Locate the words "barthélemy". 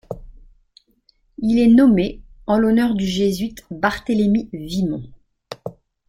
3.69-4.49